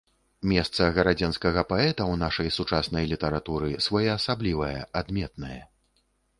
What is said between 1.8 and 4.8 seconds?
ў нашай сучаснай літаратуры своеасаблівае,